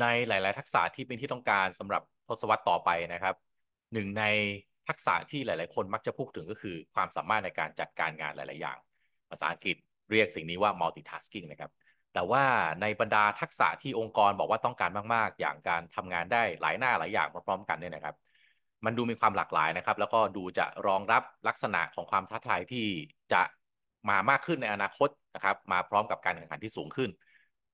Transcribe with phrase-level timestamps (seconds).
[0.00, 3.34] ในหลาย ๆ ทักษะที่เป็นที่ต้องการสำหรับทศวรรษต่อไปนะครับ
[3.92, 4.24] หนึ่งใน
[4.88, 8.78] ทักษะที่หลาย ๆ คนมักจะพูดถึงก็คือ ความสามารถในการจัดการงานหลาย ๆ อย่าง
[9.30, 9.76] ภาษาอังกฤษ
[10.10, 11.70] เรียกสิ่งนี้ว่า multitasking นะครับ
[12.14, 12.44] แต่ว่า
[12.82, 18.14] ในบรรดาทักษะที่องค์กรบอกว่าต้องการมาก ๆ อย่างการทำงานได้หลายหน้าหลายอย่างพร้อม ๆ กันเนี่ยนะครับ
[18.84, 22.86] มันดูมีความหลากหลายนะครับ แล้วก็ดูจะรองรับลักษณะของความท้าทายที่
[23.32, 23.42] จะ
[24.08, 27.10] มามากขึ้นในอนาคตนะครับ มาพร้อมกับการแข่งขันที่สูงขึ้น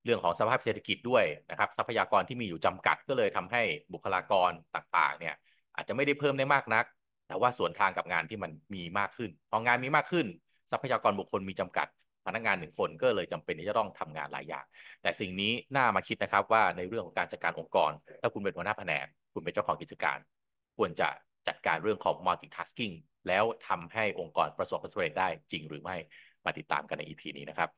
[0.07, 3.61] เรื่องของสภาพเศรษฐกิจด้วยนะครับทรัพยากรที่มีอยู่จำกัดก็เลยทำให้
[3.93, 5.35] บุคลากรต่างๆเนี่ย
[5.75, 6.85] อาจจะไม่ได้เพิ่มได้มากนัก
[7.27, 10.25] แต่ว่าส่วนทางกับงานที่มันมีมากขึ้นพองานมีมากขึ้น
[10.71, 11.87] ทรัพยากรบุคคลมีจำกัด
[12.27, 14.65] พนักงานหนึ่งคนก็เลยจำเป็นที่จะต้องทำงานหลายอย่าง
[15.01, 20.17] แต่สิ่งนี้น่ามาคิดนะครับว่าในเรื่องของการจัดการองค์กร ถ้าคุณเป็นหัวหน้าแผนกคุณเป็นเจ้าของกิจการ
[20.77, 21.09] ควรจะ
[21.47, 22.95] จัดการเรื่องของ multitasking
[23.27, 25.95] แล้วทำให้องค์กรประสบความสำเร็จได้จริงหรือไม่
[26.45, 27.69] มาติดตามกันใน EP นี้นะครับ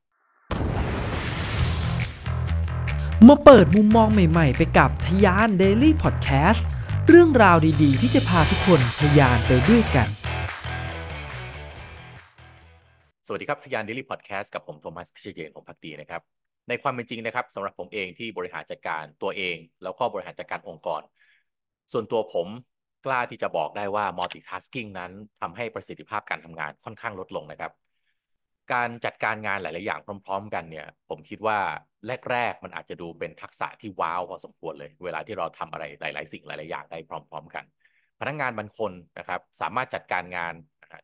[3.28, 6.64] มาเปิดมุมมองใหม่ ๆ ไปกับทยาน Daily Podcast
[7.08, 10.08] เรื่องราวดีๆ ที่จะพาทุกคนทยานไปด้วยกัน
[13.28, 16.22] สวัสดีครับทยาน Daily Podcast กับผมโทมัสพิเชเยนผมพักดีนะครับ
[16.70, 21.02] ในความเป็นจริงนะครับสำหรับผมเองที่บริหารจัดการตัวเอง แล้วก็บริหารจัดการองค์กร
[21.92, 22.48] ส่วนตัวผม
[23.06, 27.72] กล้าที่จะบอกได้ว่า multitasking นั้นทำให้ประสิทธิภาพการทำงานค่อนข้างลดลงนะครับ
[28.74, 31.58] การจัดการงานหลาย ๆ อย่างพร้อม ๆ กันเนี่ย ผมคิดว่า
[32.32, 37.66] แรก ๆ มันอาจจะดูเป็นทักษะที่ว้าวพอสมควรเลย เวลาที่เราทำอะไรหลาย ๆ สิ่งหลาย ๆ อย่างได้พร้อม ๆ กัน
[38.20, 40.54] พนักงานบางคนนะครับสามารถจัดการงาน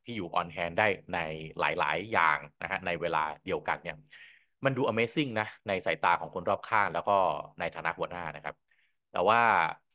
[0.06, 1.20] ที่อยู่ on hand ได้ใน
[1.60, 3.98] หลาย ๆ อย่างนะฮะในเวลาเดียวกันเนี่ย
[4.66, 7.18] มันดู Amazing นะในสายตาของคนรอบข้างแล้วก็
[7.60, 8.56] ในฐานะหัวหน้านะครับ
[9.16, 9.42] แต่ว่า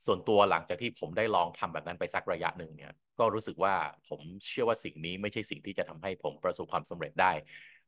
[0.06, 3.74] ส่วนตัวหลังจากที่ผมได้ลองทำแบบนั้นไปสักระยะหนึ่งเนี่ย ก็รู้สึกว่า
[4.08, 7.32] ผมเชื่อว่าสิ่งนี้ไม่ใช่สิ่งที่จะทำให้ผมประสบความสำเร็จได้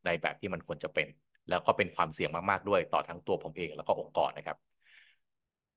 [0.07, 1.09] ในแบบที่มันควรจะเป็น
[1.51, 4.57] แล้วก็เป็นความเสี่ยงมากๆด้วยต่อทั้งตัวผมเองแล้วก็องค์กรนะครับ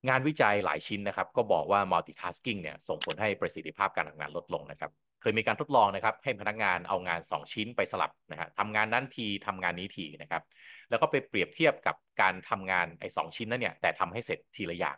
[0.09, 10.43] งานวิจัยหลายชิ้นนะครับ ก็บอกว่า multitasking เนี่ยส่งผลให้ประสิทธิภาพการทำงานลดลงนะครับ เคยมีการทดลองนะครับ ให้พนักงานเอางาน 2 ชิ้นไปสลับนะฮะทำงานนั้นทีทำงานนี้ทีนะครับ
[10.89, 14.97] แล้วก็ไปเปรียบเทียบกับการทำงานไอ้สชิ้นนั้นเนี่ยแต่ทำให้เสร็จทีละอย่าง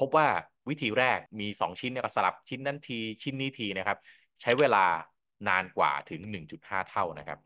[0.00, 0.28] พบว่า
[0.68, 3.98] วิธีแรกมี 2 ชิ้นเนี่ยก็สลับชิ้นนั้นทีชิ้นนี้ทีนะครับ
[4.40, 4.84] ใช้เวลา
[5.48, 6.20] นานกว่าถึง
[6.56, 7.38] 1.5 เท่านะครับ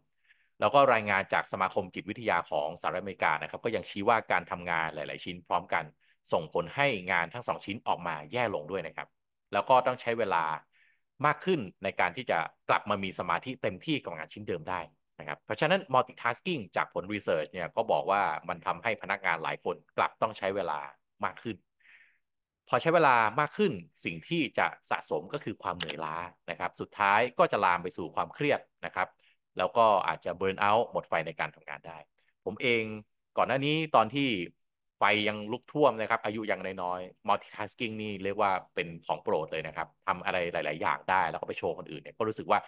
[0.61, 5.85] แล้วก็รายงานจากสมาคมจิตวิทยาของสหรัฐอเมริกานะครับ ก็ยังชี้ว่าการทำงานหลาย ๆ ชิ้นพร้อมกัน
[6.33, 9.09] ส่งผลให้งานทั้ง 2 ชิ้นออกมาแย่ลงด้วยนะครับ
[9.53, 10.45] แล้วก็ต้องใช้เวลา
[11.27, 12.39] มากขึ้นในการที่จะ
[12.69, 14.81] กลับมามีสมาธิเต็มที่กับงานชิ้นเดิมได้
[15.21, 20.79] นะครับ เพราะฉะนั้น multitasking จากผล research เนี่ยก็บอกว่ามันทำให้พนักงานหลายคนกลับต้องใช้เวลา
[21.25, 21.57] มากขึ้น
[22.69, 23.73] พอใช้เวลามากขึ้น
[24.05, 26.17] สิ่งที่จะสะสมก็คือความเหนื่อยล้า
[26.51, 29.09] นะครับ สุดท้ายก็จะลามไปสู่ความเครียดนะครับ
[29.59, 31.99] แล้วก็อาจจะเบิร์นเอาท์หมดไฟในการทำงานได้
[32.45, 32.83] ผมเอง
[33.37, 34.29] ก่อนหน้านี้ตอนที่
[34.99, 42.59] ไฟยังลุกท่วมนะครับ อายุยังน้อยๆ multitasking นี่เรียกว่าเป็นของโปรดเลยนะครับทำอะไรหลาย ๆ อย่างได้แล้วก็ไปโชว์คนอื่นเนี่ยก็รู้สึกว่า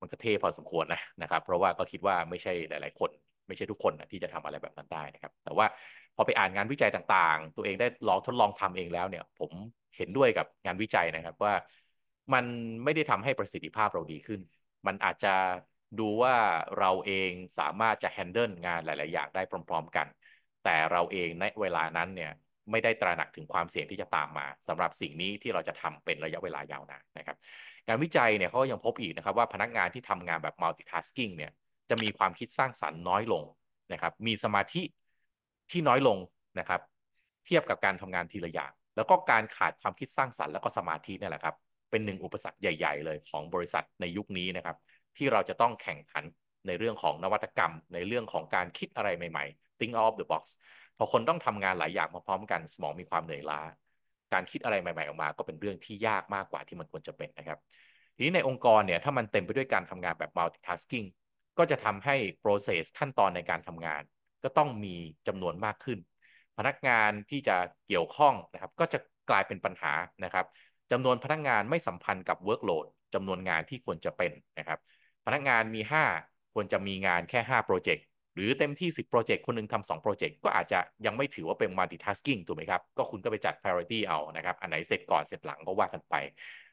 [0.00, 3.10] มันก็เท่พอสมควรนะนะครับ เพราะว่าก็คิดว่าไม่ใช่หลาย ๆ คน
[3.48, 5.66] ไม่ใช่ทุกคนนะที่จะทำอะไรแบบนั้นได้นะครับ แต่ว่า
[6.18, 9.50] พอไปอ่านงานวิจัยต่างๆ ตัวเองได้ลองทดลองทำเองแล้วเนี่ย ผม
[9.96, 11.54] เห็นด้วยกับงานวิจัยนะครับว่า
[12.34, 12.44] มัน
[12.84, 14.40] ไม่ได้ทำให้ประสิทธิภาพเราดีขึ้น
[14.86, 15.34] มันอาจจะ
[16.00, 16.34] ดูว่า
[16.78, 20.06] เราเองสามารถจะแฮนเดิลงานหลาย ๆ อย่างได้พร้อม ๆ กัน
[20.64, 22.32] แต่เราเองในเวลานั้นเนี่ย
[22.70, 27.36] ไม่ได้ตระหนักถึงความเสี่ยงที่จะตามมาสำหรับสิ่งนี้ที่เราจะทำเป็นระยะเวลายาวนานนะครับ
[27.86, 31.52] งานวิจัยเนี่ยเขายังพบอีกนะครับว่าพนักงานที่ทำงานแบบ multitasking เนี่ย
[31.90, 33.44] จะมีความคิดสร้างสรรค์น้อยลง
[33.92, 34.82] นะครับ มีสมาธิ
[35.70, 36.18] ที่น้อยลง
[36.58, 36.80] นะครับ
[37.46, 41.54] เทียบกับการทำงานทีละอย่าง แล้วก็การขาดความคิดสร้างสรรค์แล้วก็สมาธินี่แหละครับ
[41.90, 44.76] เป็นหนึ่งอุปสรรคใหญ่ ๆ เลยของบริษัทในยุคนี้นะครับ
[45.16, 46.24] ที่เราจะต้องแข่งขัน
[46.66, 50.44] ในเรื่องของนวัตกรรม ในเรื่องของการคิดอะไรใหม่ๆ think out of the box
[50.98, 53.60] พอคนต้องทำงานหลายอย่างพร้อมๆกันสมองมีความเหนื่อยล้า
[54.32, 57.58] การคิดอะไรใหม่ ๆ ออกมา ก็เป็นเรื่องที่ยากมากกว่าที่มันควรจะเป็นนะครับ
[58.14, 61.06] ทีนี้ในองค์กรเนี่ยถ้ามันเต็มไปด้วยการทำงานแบบ multitasking
[61.58, 64.02] ก็จะทำให้ process ขั้นตอนในการทำงาน
[64.44, 64.94] ก็ต้องมี
[65.26, 65.98] จำนวนมากขึ้น
[66.58, 67.56] พนักงานที่จะ
[67.86, 68.98] เกี่ยวข้องนะครับ ก็จะ
[69.30, 69.92] กลายเป็นปัญหา
[70.24, 70.46] นะครับ
[70.92, 74.78] จำนวนพนักงานไม่สัมพันธ์กับ workload จำนวนงานที่ควรจะเป็นนะครับ
[75.26, 75.80] พนักงานมี
[76.22, 78.04] 5 ควรจะมีงานแค่ 5 โปรเจกต์
[78.34, 86.14] หรือเต็มที่ 10 โปรเจกต์ คนนึงทำ2โปรเจกต์ ก็อาจจะยังไม่ถือว่าเป็น multitasking ถูกไหมครับ ก็คุณก็ไปจัด priority เอานะครับ อันไหนเสร็จก่อนเสร็จหลังก็ว่ากันไป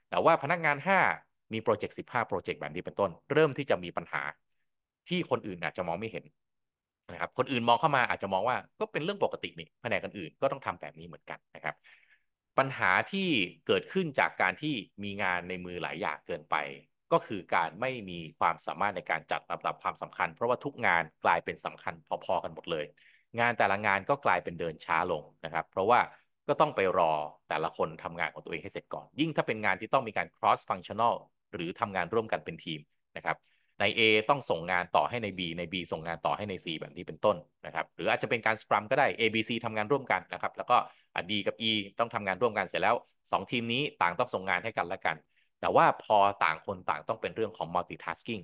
[0.10, 4.22] แต่ว่าพนักงาน 5 มีโปรเจกต์ 15 โปรเจกต์แบบนี้เป็นต้น เริ่มที่จะมีปัญหา
[5.10, 6.26] ที่คนอื่นอาจจะมองไม่เห็น
[7.12, 11.76] นะครับคนอื่นมองเข้ามาอาจจะมองว่าก็เป็นเรื่องปกตินี่แผนกอื่นก็ต้องทำแบบนี้เหมือนกันนะครับ
[12.58, 13.28] ปัญหาที่
[13.68, 14.74] เกิดขึ้นจากการที่
[15.04, 16.56] มีงานในมือหลายอย่างเกินไป
[17.14, 21.94] ก็คือการไม่มีความสามารถในการจัดลำดับความสำคัญ เพราะว่าทุกงานกลายเป็นสำคัญ
[22.26, 22.86] พอๆกันหมดเลย
[23.40, 26.00] งานแต่ละงานก็กลายเป็นเดินช้าลงนะครับ เพราะว่า
[26.48, 27.12] ก็ต้องไปรอ
[27.50, 31.16] แต่ละคนทำงานของตัวเองให้เสร็จก่อน ยิ่งถ้าเป็นงานที่ต้องมีการ cross functional
[31.54, 32.80] หรือทำงานร่วมกันเป็นทีม
[33.18, 33.38] นะครับ
[33.80, 40.78] ใน A ต้องส่งงานต่อให้ใน B ใน B ส่งงานต่อให้ใน C แบบนี้เป็นต้นนะครับหรืออาจจะเป็นการสครัมก็ได้ A B C ทำงานร่วมกันนะครับแล้วก็
[41.30, 42.96] D กับ E ต้องทำงานร่วมกันเสร็จแล้ว
[43.32, 45.18] 2 ทีมนี้ต่างต้องส่งงานให้กันและกัน
[45.62, 48.44] แต่ว่าพอต่างคนต่างต้องเป็นเรื่องของ multitasking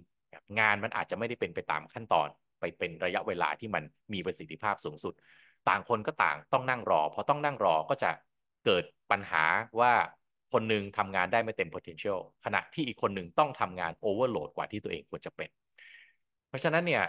[0.59, 2.27] งานมันอาจจะไม่ได้เป็นไปตามขั้นตอน
[2.59, 5.13] ไปเป็นระยะเวลาที่มันมีประสิทธิภาพสูงสุด
[5.69, 8.11] ต่างคนก็ต่างต้องนั่งรอพอต้องนั่งรอก็จะ
[8.65, 9.43] เกิดปัญหา
[9.79, 9.93] ว่า
[10.53, 15.49] คนหนึ่งทำงานได้ไม่เต็ม potential ขณะที่อีกคนหนึ่งต้องทำงาน overload กว่าที่ตัวเองควรจะเป็น
[16.49, 17.03] เพราะฉะนั้นเนี่ย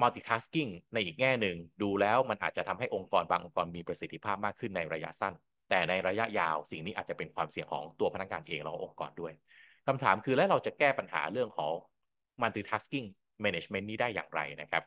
[0.00, 5.34] multitasking ในอีกแง่หนึ่งดูแล้วมันอาจจะทำให้องค์กรบางองค์กรมีประสิทธิภาพมากขึ้นในระยะสั้น
[5.70, 9.32] แต่ในระยะยาวสิ่งนี้อาจจะเป็นความเสี่ยงของตัวพนักงานเองและองค์กรด้วย
[9.86, 11.72] คำถามคือแล้วเราจะแก้ปัญหาเรื่องของ
[12.42, 13.06] multitasking
[13.44, 14.84] management นี้ได้อย่างไรนะครับ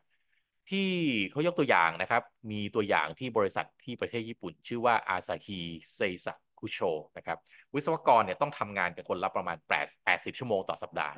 [0.69, 0.89] ที่
[1.31, 5.59] เขายกตัวอย่างนะครับ มีตัวอย่างที่บริษัทที่ประเทศญี่ปุ่น ชื่อว่าอาซาฮิ
[5.94, 6.79] เซซะ คุโช
[7.17, 7.38] นะครับ
[7.75, 11.13] วิศวกรเนี่ยต้องทำงานกันคนละประมาณ8 80 ชั่วโมงต่อสัปดาห์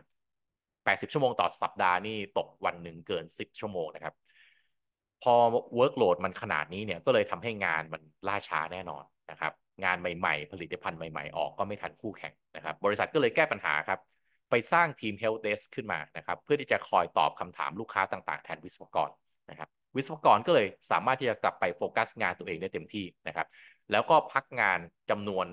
[0.86, 4.14] 80 ชั่วโมงต่อสัปดาห์นี่ตกวันหนึ่งเกิน 10 ชั่วโมงนะครับ
[5.24, 5.34] พอ
[5.80, 9.54] workload มันขนาดนี้เนี่ยก็เลยทำให้งานมันล่าช้าแน่นอนนะครับ
[9.84, 14.00] งานใหม่ๆ ผลิตภัณฑ์ใหม่ๆ ออกก็ไม่ทันคู่แข่งนะครับ บริษัทก็เลยแก้ปัญหาครับ
[14.50, 19.10] ไปสร้างทีม help desk ขึ้นมานะครับ เพื่อที่จะคอยตอบคำถามลูกค้าต่างๆ แทนวิศวกร
[19.50, 23.48] นะครับ วิศวกรก็เลยสามารถที่จะกลับไปโฟกัสงานตัวเองได้เต็มที่นะครับ
[23.92, 24.80] แล้วก็พักงาน
[25.10, 25.46] จำนวน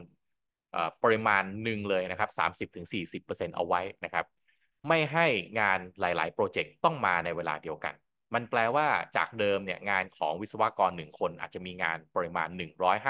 [1.03, 4.25] ปริมาณหนึ่งเลยนะครับ 30-40%เอาไว้นะครับ
[4.89, 5.27] ไม่ให้
[5.61, 7.95] งานหลาย ๆ โปรเจกต์ต้องมาในเวลาเดียวกัน
[8.35, 8.87] มันแปลว่า
[9.17, 12.49] จากเดิมเนี่ยงานของวิศวกรหนึ่งคน อาจจะมีงานปริมาณ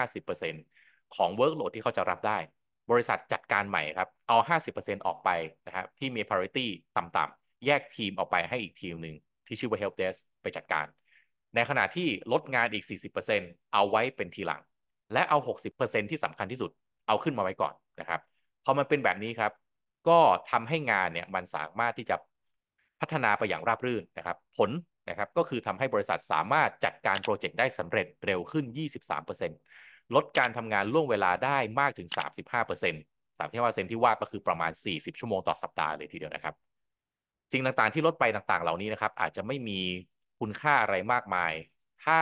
[0.03, 0.65] 150%
[1.17, 2.39] ของ workload ที่เขาจะรับได้
[2.91, 5.31] บริษัทจัดการใหม่ครับ เอา 50%ออกไป
[5.67, 6.67] นะครับที่มี priority
[6.97, 9.17] ต่ำๆ แยกทีมออกไปให้อีกทีมหนึ่ง
[9.47, 10.87] ที่ชื่อว่า help desk ไปจัดการ
[11.55, 12.85] ในขณะที่ลดงานอีก
[13.25, 14.61] 40%เอาไว้เป็นทีหลัง
[15.13, 16.71] และเอา 60%ที่สำคัญที่สุด
[17.09, 18.21] เอาขึ้นมาไว้ก่อนนะครับ
[18.65, 19.53] พอมันเป็นแบบนี้ครับ
[20.09, 20.19] ก็
[20.51, 22.17] ทำให้งานเนี่ยมันสามารถที่จะ
[23.01, 24.71] พัฒนาไปอย่างราบรื่นนะครับ ผล
[25.09, 28.65] นะครับก็คือทำให้บริษัทสามารถจัดการโปรเจกต์ได้สำเร็จเร็วขึ้น
[29.41, 36.55] 23%ลดการทำงานล่วงเวลาได้มากถึง 35% 35%ที่ว่าก็คือประมาณ 40 ชั่วโมงต่อสัปดาห์เลยทีเดียวนะครับ
[37.53, 39.81] สิ่งต่างๆที่ลดไปต่างๆ เหล่านี้นะครับ อาจจะไม่มี
[40.41, 41.53] คุณค่าอะไรมากมาย
[42.05, 42.19] ถ้า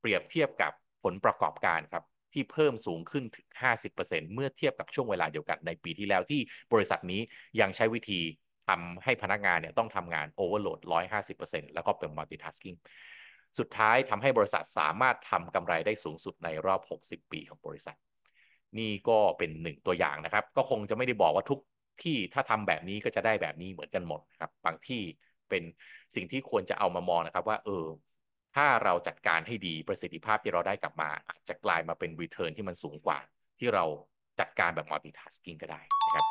[0.00, 0.72] เปรียบเทียบกับ
[1.02, 2.04] ผลประกอบการครับ
[2.36, 6.40] ที่เพิ่มสูงขึ้นถึง 50%เมื่อเทียบกับช่วงเวลาเดียวกันในปีที่แล้วที่
[6.72, 7.20] บริษัทนี้
[7.60, 8.20] ยังใช้วิธี
[8.68, 12.78] ทำให้พนักงานเนี่ยต้องทำงานโอเวอร์โหลด 150%แล้วก็เป็น multitasking
[13.58, 17.96] สุดท้ายทำให้บริษัทสามารถทำกำไรได้สูงสุดในรอบ 60 ปีของบริษัท
[18.78, 21.60] นี่ก็เป็นหนึ่งตัวอย่างนะครับ ก็คงจะไม่ได้บอกว่าทุก
[22.02, 25.02] ที่ถ้าทำแบบนี้ก็จะได้แบบนี้เหมือนกันหมดนะครับ บางที่
[25.48, 25.62] เป็น
[26.14, 27.84] สิ่งที่ควรจะเอามามองนะครับว่าเออ
[28.56, 33.18] ถ้าเราจัดการให้ดีประสิทธิภาพที่เราได้กลับมาอาจจะกลายมาเป็น return ที่มันสูงกว่า
[33.58, 33.84] ที่เรา
[34.40, 36.26] จัดการแบบ multitasking ก็ได้นะครับ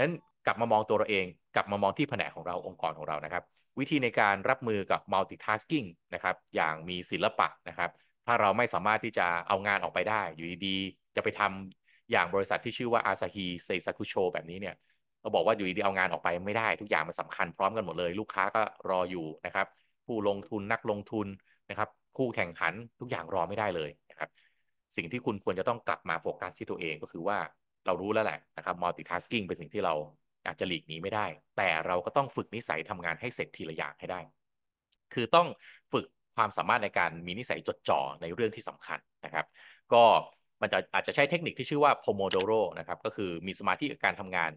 [0.00, 0.14] นั้น
[0.46, 1.26] กลับมามองตัวเราเอง
[1.56, 3.42] กลับมามองที่แผนกของเราองค์กรของเรานะครับ
[3.78, 7.90] วิธีในการรับมือกับ multitasking นะครับอย่างมีศิลปะนะครับ
[8.26, 14.74] ถ้าเราไม่สามารถที่จะเอางานออกไปได้ อยู่ดีๆ จะไปทำอย่างบริษัทที่ชื่อว่าอาซาฮิเซซากุโชแบบนี้เนี่ย
[15.20, 19.66] เราบอกว่าอยู่ดีๆเอางานออกไปไม่ได้ทุกอย่างมันสาคัญพร้อมกันหมดเลย ลูกค้าก็รออยู่นะครับ
[20.06, 21.26] ผู้ลงทุนนักลงทุน
[21.70, 24.30] นะครับคู่แข่งขันทุกอย่างรอไม่ได้เลยนะครับ
[24.96, 27.38] สิ่งที่คุณควรจะต้องกลับมาโฟกัสที่ตัวเองก็คือว่า
[27.86, 29.94] เรารู้แล้วแหละนะครับ multitasking เป็นสิ่งที่เรา
[30.46, 31.26] อาจจะหลีกหนีไม่ได้
[31.56, 34.20] แต่เราก็ต้องฝึกนิสัยทำงานให้เสร็จทีละอย่างให้ได้
[35.14, 35.48] คือต้อง
[35.92, 36.04] ฝึก
[36.36, 39.46] ความสามารถในการมีนิสัยจดจ่อในเรื่องที่สำคัญนะครับ
[39.92, 40.04] ก็
[40.62, 44.50] มันจะอาจจะใช้เทคนิคที่ชื่อว่า Pomodoro นะครับ ก็คือมีสมาธิกับการทำงาน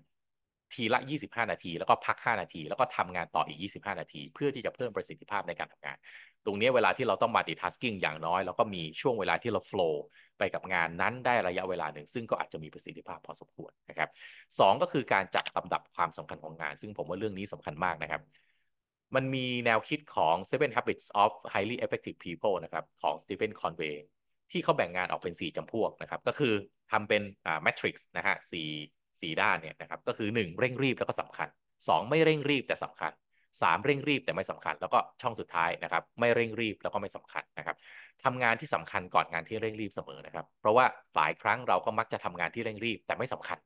[0.73, 5.97] ทีละ 25 นาที แล้วก็พัก 5 นาที แล้วก็ทำงานต่ออีก 25 นาที เพื่อที่จะเพิ่มประสิทธิภาพในการทำงาน
[6.45, 9.95] ตรงนี้เวลาที่เราต้อง multitasking อย่างน้อยแล้วก็มีช่วงเวลาที่เรา flow
[10.39, 14.09] ไปกับงานนั้นได้ระยะเวลาหนึ่ง ซึ่งก็อาจจะมีประสิทธิภาพพอสมควรนะครับ
[14.59, 18.21] สก็คือการจัดลำดับความสำคัญของงาน ซึ่งผมว่าเรื่องนี้สำคัญมากนะครับ
[19.15, 23.97] มันมีแนวคิดของ Seven Habits of Highly Effective People นะครับของ Stephen Conway
[24.51, 26.53] ที่เขาแบ่งงานออกเป็น 4จำพวกนะครับ ก็คือ
[26.91, 28.69] ทำเป็นอ่า matrix นะฮะสี่
[29.19, 31.47] 4สี่ด้านเนี่ยนะครับก็คือ 1 เร่งรีบแล้วก็สำคัญ
[31.87, 33.11] 2 ไม่เร่งรีบแต่สำคัญ
[33.61, 37.75] 3 เร่งรีบแต่ไม่สำคัญ แล้วก็ช่องสุดท้ายนะครับไม่เร่งรีบแล้วก็ไม่สำคัญนะครับ
[38.23, 43.57] ทำงานที่สำคัญก่อนงานที่เร่งรีบเสมอนะครับ เพราะว่าหลายครั้งเราก็มักจะทำงานที่เร่งรีบแต่ไม่สำคัญ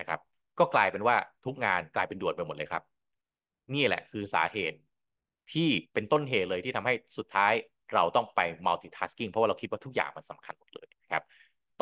[0.00, 0.20] นะครับ
[0.58, 2.82] ก็กลายเป็นว่าทุกงานกลายเป็นด่วนไปหมดเลยครับ
[3.74, 4.78] นี่แหละคือสาเหตุ
[5.52, 7.52] ที่เป็นต้นเหตุเลยที่ทำให้สุดท้าย
[7.94, 11.22] เราต้องไป multitasking เพราะว่าเราคิดว่าทุกอย่างมันสำคัญหมดเลยครับ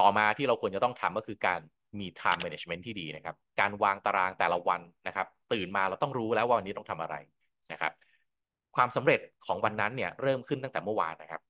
[0.01, 1.61] ต่อมาที่เราควรจะต้องทำก็คือการ
[2.01, 7.17] มี time management ที่ดีนะครับ การวางตารางแต่ละวันนะครับ ตื่นมาเราต้องรู้แล้วว่าวันนี้ต้องทำอะไร
[7.73, 7.93] นะครับ
[8.77, 11.43] ความสำเร็จของวันนั้นเนี่ยเริ่มขึ้นตั้งแต่เมื่อวานนะครับ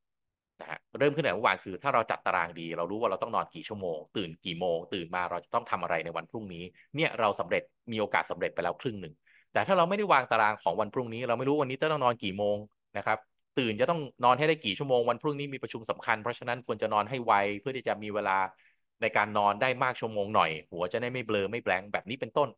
[0.61, 6.65] นะฮะเริ่มขึ้นแต่เมื่อวานคือถ้าเราจัดตารางดี เรารู้ว่าเราต้องนอนกี่ชั่วโมง ตื่นกี่โมง ตื่นมาเราจะต้องทำอะไรในวันพรุ่งนี้
[6.97, 9.15] เนี่ยเราสำเร็จมีโอกาสสาเร็จไปแล้วครึ่งหนึ่ง
[9.53, 12.57] แต่ถ้าเราไม่ได้วางตารางของวันพรุ่งนี้ เราไม่รู้วันนี้ต้องนอนกี่โมง
[12.99, 13.19] นะครับ
[13.59, 18.39] ตื่นจะต้องนอนให้ได้กี่ชั่วโมงวันพรุ่งนี้มีประชุมสำคัญเพราะฉะนั้นควรจะนอนให้ไวเพื่อที่จะมีเวลา
[19.03, 22.49] ในการนอนได้มากชั่วโมงหน่อย หัวจะได้ไม่เบลอไม่แบงแบบนี้เป็นต้น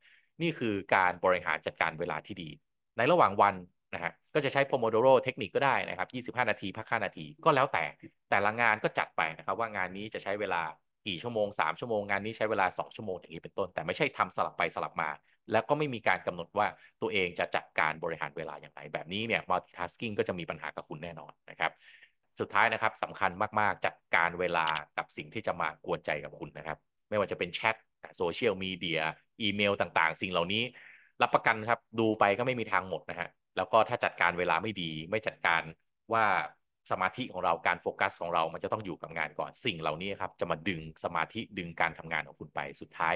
[0.42, 2.50] นี่คือการบริหารจัดการเวลาที่ดี
[2.96, 3.54] ในระหว่างวัน
[3.94, 7.84] นะฮะก็จะใช้ Pomodoro เทคนิคก็ได้นะครับ 25 นาทีพัก 5 นาทีก็แล้วแต่
[8.30, 10.62] แต่ละงานก็จัดไปนะครับว่างานนี้จะใช้เวลา
[11.06, 15.08] กี่ชั่วโมง 3 ชั่วโมงงานนี้ใช้เวลา 2 ชั่วโมงอย่างนี้เป็นต้น แต่ไม่ใช่ทำสลับไปสลับมา
[15.52, 16.66] แล้วก็ไม่มีการกำหนดว่า
[17.02, 21.72] ตัวเองจะจัดการบริหารเวลาอย่างไรแบบนี้เนี่ย multitasking ก็จะมีปัญหากับคุณแน่นอนนะครับ
[22.40, 24.66] สุดท้ายนะครับสำคัญมากๆจัดการเวลา
[24.98, 27.76] กับสิ่งที่จะมากวนใจกับคุณนะครับ ไม่ว่าจะเป็นแชท
[28.16, 29.00] โซเชียลมีเดีย
[29.42, 30.62] อีเมลต่างๆ สิ่งเหล่านี้
[31.22, 35.62] รับประกันครับดูไปก็ไม่มีทางหมดนะฮะแล้วก็ถ้าจัดการเวลาไม่ดี ไม่จัดการ
[36.12, 36.24] ว่า
[36.90, 43.14] สมาธิของเราการโฟกัสของเรามันจะต้องอยู่กับงานก่อนสิ่งเหล่านี้ครับจะมาดึงสมาธิดึงการทำงานของคุณไปสุดท้าย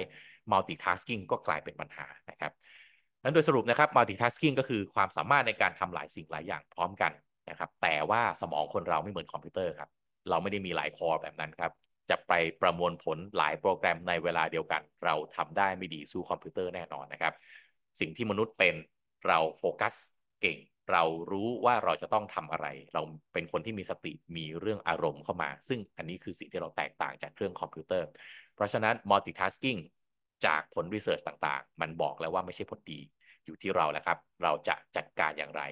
[0.52, 2.52] multitasking ก็กลายเป็นปัญหานะครับ
[3.22, 7.12] นั้นโดยสรุปนะครับ multitasking ก็คือความสามารถในการทำหลายสิ่งหลายอย่างพร้อมกัน
[7.50, 9.90] นะครับแต่ว่าสมองคนเราไม่เหมือนคอมพิวเตอร์ครับ
[10.30, 11.72] เราไม่ได้มีหลาย core แบบนั้นครับ
[12.10, 12.32] จะไป
[12.62, 17.34] ประมวลผลหลายโปรแกรมในเวลาเดียวกัน เราทำได้ไม่ดีสู้คอมพิวเตอร์แน่นอนนะครับ
[18.00, 18.74] สิ่งที่มนุษย์เป็น
[19.26, 19.94] เราโฟกัส
[20.40, 20.58] เก่ง
[20.90, 23.02] เรารู้ว่าเราจะต้องทำอะไร เรา
[23.32, 28.08] เป็นคนที่มีสติมีเรื่องอารมณ์เข้ามา ซึ่งอันนี้คือสิ่งที่เราแตกต่างจากเครื่องคอมพิวเตอร์
[28.54, 29.80] เพราะฉะนั้น multitasking
[30.46, 33.00] จากผลวิจัยต่างๆ มันบอกแล้วว่าไม่ใช่ผลดี
[33.44, 35.62] อยู่ที่เราแหละครับ เราจะจัดการอย่างไร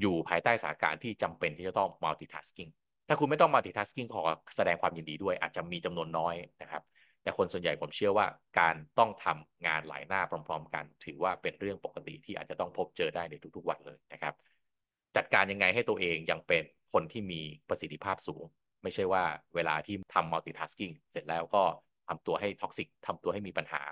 [0.00, 2.70] อยู่ภายใต้สถานการณ์ที่จำเป็นที่จะต้อง multitasking
[3.08, 4.22] ถ้าคุณไม่ต้อง multitasking ขอ
[4.56, 6.82] แสดงความยินดีด้วย อาจจะมีจำนวนน้อยนะครับ
[7.22, 8.26] แต่คนส่วนใหญ่ผมเชื่อว่า
[8.60, 14.34] การต้องทำงานหลายหน้าพร้อม ๆ กัน ถือว่าเป็นเรื่องปกติที่อาจจะต้องพบเจอได้ในทุก ๆ วันเลยนะครับ
[15.16, 18.44] จัดการยังไงให้ตัวเองยังเป็นคนที่มีประสิทธิภาพสูง
[18.82, 19.24] ไม่ใช่ว่า
[19.54, 21.62] เวลาที่ทำ multitasking เสร็จแล้วก็
[22.08, 23.82] ทำตัวให้ toxic ทำตัวให้มีปัญหา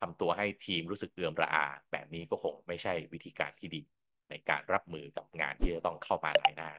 [0.00, 3.82] ทำตัวให้ทีมรู้สึกเอือมระอา แบบนี้ก็คงไม่ใช่วิธีการที่ดี
[4.30, 6.70] ในการรับมือกับงานที่จะต้องเข้ามาหลายหน้า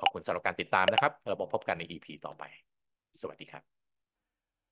[0.00, 2.44] ขอบคุณสำหรับการติดตามนะครับ เราพบกันใน EP ต่อไป
[3.20, 3.75] สวัสดีครับ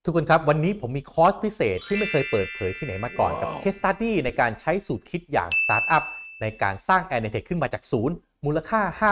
[0.07, 6.03] ทุกคนครับ วันนี้ผมมีคอร์สพิเศษที่ไม่เคยเปิดเผยที่ไหนมาก่อนกับ Case Study ในการใช้สูตรคิดอย่างสตาร์ทอัพ
[6.41, 9.11] ในการสร้าง a n a t e c h ขึ้นมาจากศูนย์ มูลค่า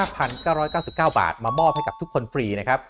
[0.53, 2.81] 5,999 บาท มามอบให้กับทุกคนฟรีนะครับ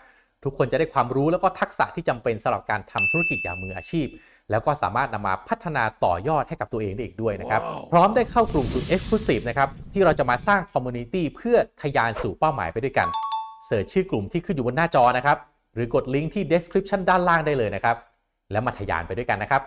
[0.43, 4.07] ทุกคนจะได้ความรู้แล้วก็ทักษะที่จำเป็นสำหรับการทำธุรกิจอย่างมืออาชีพ
[4.51, 13.07] แล้วก็สามารถนำมาพัฒนาต่อยอดให้กับตัวเองได้อีกด้วยนะครับ พร้อมได้เข้ากลุ่มสุด Exclusive นะครับที่เราจะมาสร้าง community เพื่อทะยานสู่เป้าหมายไปด้วยกัน
[13.65, 15.37] search ชื่อกลุ่มที่ขึ้นอยู่บนหน้าจอนะครับ
[15.73, 17.97] หรือกดลิงก์ที่ description ด้านล่างได้เลยนะครับ
[18.51, 19.61] แล้วมาทะยานไปด้วยกันนะครับ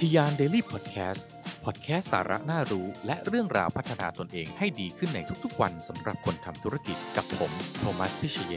[0.00, 1.24] ทะยาน Daily Podcast
[1.64, 8.54] พอดแคสต์สาระน่ารู้ และเรื่องราวพัฒนาตนเองให้ดีขึ้นในทุกๆวันสำหรับคนทำธุรกิจกับผม โทมัส พิเชย